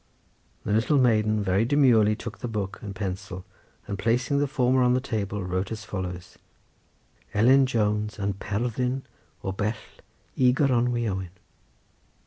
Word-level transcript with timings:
The 0.63 0.71
little 0.71 0.97
maiden 0.97 1.43
very 1.43 1.63
demurely 1.63 2.15
took 2.15 2.39
the 2.39 2.47
book 2.47 2.79
and 2.81 2.95
pencil, 2.95 3.45
and 3.85 3.99
placing 3.99 4.39
the 4.39 4.47
former 4.47 4.81
on 4.81 4.95
the 4.95 4.99
table 4.99 5.43
wrote 5.43 5.71
as 5.71 5.83
follows: 5.85 6.39
"Ellen 7.35 7.67
Jones 7.67 8.17
yn 8.17 8.33
perthyn 8.33 9.03
o 9.43 9.51
bell 9.51 9.75
i 10.35 10.53
gronow 10.53 11.07
owen." 11.07 11.29